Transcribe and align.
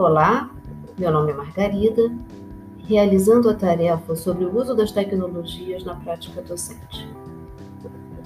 Olá, 0.00 0.48
meu 0.96 1.12
nome 1.12 1.30
é 1.30 1.34
Margarida, 1.34 2.10
realizando 2.88 3.50
a 3.50 3.54
tarefa 3.54 4.16
sobre 4.16 4.46
o 4.46 4.58
uso 4.58 4.74
das 4.74 4.90
tecnologias 4.90 5.84
na 5.84 5.94
prática 5.94 6.40
docente. 6.40 7.06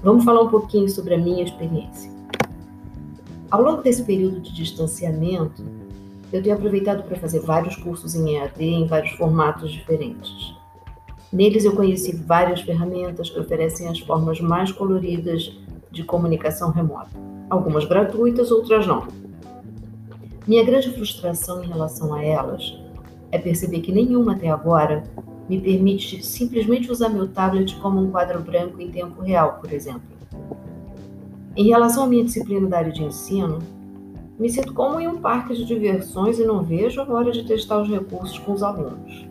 Vamos 0.01 0.25
falar 0.25 0.43
um 0.43 0.51
pouquinho 0.51 0.89
sobre 0.89 1.15
a 1.15 1.19
minha 1.19 1.43
experiência. 1.43 2.09
Ao 3.51 3.61
longo 3.61 3.83
desse 3.83 4.05
período 4.05 4.41
de 4.41 4.55
distanciamento, 4.55 5.65
eu 6.33 6.41
tenho 6.41 6.55
aproveitado 6.55 7.03
para 7.03 7.17
fazer 7.17 7.41
vários 7.41 7.75
cursos 7.75 8.15
em 8.15 8.37
EAD 8.37 8.65
em 8.65 8.87
vários 8.87 9.11
formatos 9.15 9.73
diferentes. 9.73 10.55
Neles 11.33 11.65
eu 11.65 11.75
conheci 11.75 12.15
várias 12.15 12.61
ferramentas 12.61 13.31
que 13.31 13.41
oferecem 13.41 13.89
as 13.89 13.99
formas 13.99 14.41
mais 14.41 14.71
coloridas 14.71 15.53
de 15.91 16.05
comunicação 16.05 16.71
remota, 16.71 17.11
algumas 17.51 17.85
gratuitas, 17.85 18.53
outras 18.53 18.87
não. 18.87 19.09
Minha 20.47 20.63
grande 20.63 20.91
frustração 20.91 21.65
em 21.65 21.69
relação 21.69 22.13
a 22.13 22.23
elas 22.23 22.79
é 23.33 23.39
perceber 23.39 23.81
que 23.81 23.91
nenhuma 23.91 24.35
até 24.35 24.51
agora 24.51 25.03
me 25.49 25.59
permite 25.59 26.23
simplesmente 26.23 26.91
usar 26.91 27.09
meu 27.09 27.27
tablet 27.29 27.75
como 27.77 27.99
um 27.99 28.11
quadro 28.11 28.41
branco 28.43 28.79
em 28.79 28.91
tempo 28.91 29.23
real, 29.23 29.59
por 29.61 29.73
exemplo. 29.73 30.03
Em 31.57 31.69
relação 31.69 32.05
à 32.05 32.07
minha 32.07 32.25
disciplina 32.25 32.69
da 32.69 32.79
área 32.79 32.93
de 32.93 33.03
ensino, 33.03 33.61
me 34.39 34.51
sinto 34.51 34.75
como 34.75 35.01
em 35.01 35.09
um 35.09 35.19
parque 35.19 35.55
de 35.55 35.65
diversões 35.65 36.39
e 36.39 36.45
não 36.45 36.63
vejo 36.63 37.01
a 37.01 37.11
hora 37.11 37.33
de 37.33 37.45
testar 37.45 37.81
os 37.81 37.89
recursos 37.89 38.39
com 38.39 38.53
os 38.53 38.63
alunos. 38.63 39.27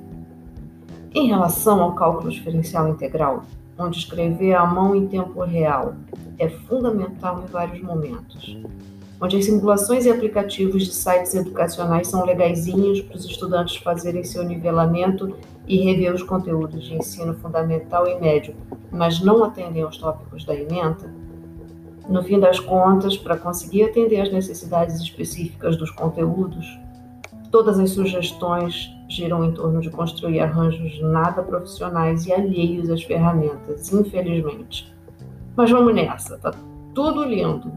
Em 1.14 1.28
relação 1.28 1.80
ao 1.84 1.94
cálculo 1.94 2.32
diferencial 2.32 2.90
integral, 2.90 3.44
onde 3.78 4.00
escrever 4.00 4.56
à 4.56 4.66
mão 4.66 4.96
em 4.96 5.08
tempo 5.08 5.44
real 5.44 5.94
é 6.40 6.50
fundamental 6.50 7.44
em 7.44 7.52
vários 7.52 7.84
momentos, 7.84 8.58
onde 9.22 9.38
as 9.38 9.46
simulações 9.46 10.06
e 10.06 10.12
aplicativos 10.12 10.86
de 10.86 10.94
sites 10.94 11.34
educacionais 11.34 12.08
são 12.08 12.26
legaisinhos 12.26 13.02
para 13.02 13.18
os 13.18 13.26
estudantes 13.26 13.78
fazerem 13.78 14.24
seu 14.24 14.44
nivelamento 14.44 15.36
e 15.68 15.78
rever 15.78 16.14
os 16.14 16.24
conteúdos 16.24 16.84
de 16.84 16.96
ensino 16.96 17.34
fundamental 17.36 18.08
e 18.08 18.20
médio, 18.20 18.56
mas 18.92 19.22
não 19.22 19.44
atendem 19.44 19.84
aos 19.84 19.98
tópicos 19.98 20.44
da 20.44 20.54
ementa, 20.54 21.10
no 22.08 22.22
fim 22.22 22.40
das 22.40 22.60
contas, 22.60 23.18
para 23.18 23.38
conseguir 23.38 23.84
atender 23.84 24.20
às 24.22 24.32
necessidades 24.32 25.00
específicas 25.00 25.78
dos 25.78 25.90
conteúdos, 25.90 26.68
todas 27.50 27.80
as 27.80 27.92
sugestões 27.92 28.92
giram 29.08 29.46
em 29.46 29.52
torno 29.54 29.80
de 29.80 29.90
construir 29.90 30.40
arranjos 30.42 31.00
nada 31.02 31.42
profissionais 31.42 32.26
e 32.26 32.34
alheios 32.34 32.90
às 32.90 33.04
ferramentas, 33.04 33.94
infelizmente. 33.94 34.94
Mas 35.56 35.72
vamos 35.72 35.96
nessa, 35.96 36.38
tá 36.40 36.52
tudo 36.94 37.24
lindo. 37.24 37.72